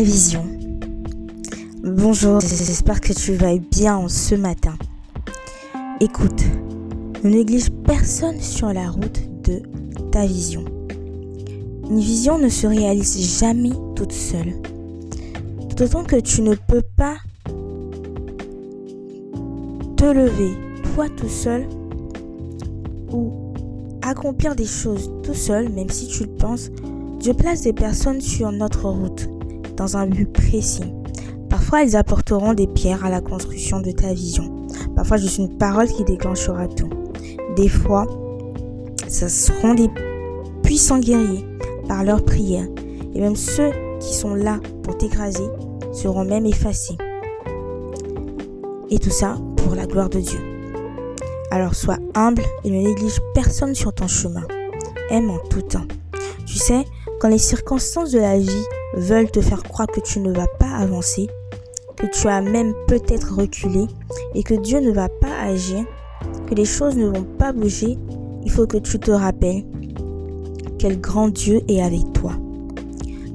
[0.00, 0.44] vision.
[1.84, 4.74] Bonjour, j'espère que tu vas bien en ce matin.
[6.00, 6.42] Écoute,
[7.22, 9.62] ne néglige personne sur la route de
[10.10, 10.64] ta vision.
[11.90, 14.54] Une vision ne se réalise jamais toute seule.
[15.68, 17.16] Tout autant que tu ne peux pas
[19.96, 20.56] te lever
[20.94, 21.66] toi tout seul
[23.12, 23.30] ou
[24.02, 26.70] accomplir des choses tout seul, même si tu le penses,
[27.20, 29.28] Dieu place des personnes sur notre route
[29.76, 30.92] dans un but précis.
[31.48, 34.66] Parfois, elles apporteront des pierres à la construction de ta vision.
[34.96, 36.90] Parfois, juste une parole qui déclenchera tout.
[37.56, 38.06] Des fois,
[39.08, 39.90] ce seront des
[40.62, 41.44] puissants guerriers
[41.86, 42.68] par leurs prières.
[43.14, 45.44] Et même ceux qui sont là pour t'écraser
[45.92, 46.96] seront même effacés.
[48.90, 50.40] Et tout ça pour la gloire de Dieu.
[51.50, 54.42] Alors sois humble et ne néglige personne sur ton chemin.
[55.10, 55.86] Aime en tout temps.
[56.46, 56.84] Tu sais,
[57.22, 58.50] quand les circonstances de la vie
[58.94, 61.28] veulent te faire croire que tu ne vas pas avancer,
[61.96, 63.86] que tu as même peut-être reculé
[64.34, 65.84] et que Dieu ne va pas agir,
[66.48, 67.96] que les choses ne vont pas bouger,
[68.44, 69.62] il faut que tu te rappelles
[70.80, 72.32] quel grand Dieu est avec toi.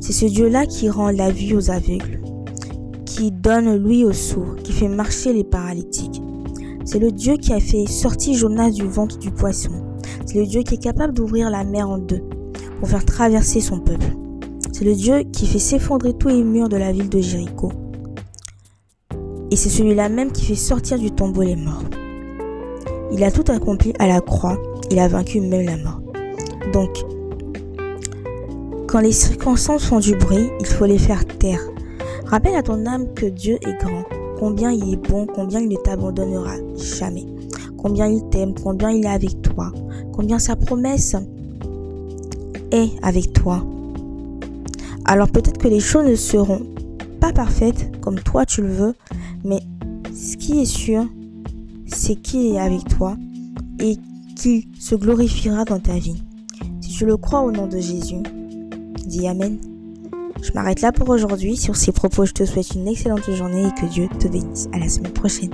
[0.02, 2.19] C'est ce Dieu-là qui rend la vue aux aveugles,
[3.05, 6.21] qui donne l'ouïe aux sourds, qui fait marcher les paralytiques,
[6.83, 9.71] c'est le Dieu qui a fait sortir Jonas du ventre du poisson.
[10.25, 12.21] C'est le Dieu qui est capable d'ouvrir la mer en deux
[12.80, 14.08] pour faire traverser son peuple.
[14.72, 17.72] C'est le Dieu qui fait s'effondrer tous les murs de la ville de Jéricho.
[19.50, 21.83] Et c'est celui-là même qui fait sortir du tombeau les morts.
[23.11, 24.58] Il a tout accompli à la croix.
[24.92, 26.02] Il a vaincu même la mort.
[26.73, 26.89] Donc,
[28.88, 31.61] quand les circonstances font du bruit, il faut les faire taire.
[32.25, 34.03] Rappelle à ton âme que Dieu est grand
[34.38, 37.25] combien il est bon, combien il ne t'abandonnera jamais,
[37.78, 39.72] combien il t'aime, combien il est avec toi,
[40.14, 41.16] combien sa promesse
[43.02, 43.64] avec toi.
[45.06, 46.61] Alors peut-être que les choses ne seront
[47.20, 48.93] pas parfaites comme toi tu le veux,
[49.43, 49.60] mais
[50.14, 51.05] ce qui est sûr,
[51.87, 53.16] c'est qu'il est avec toi
[53.80, 53.98] et
[54.36, 56.23] qu'il se glorifiera dans ta vie.
[56.82, 58.23] Si tu le crois au nom de Jésus,
[59.05, 59.58] dis Amen.
[60.42, 61.58] Je m'arrête là pour aujourd'hui.
[61.58, 64.67] Sur ces propos, je te souhaite une excellente journée et que Dieu te bénisse.
[64.71, 65.52] À la semaine prochaine.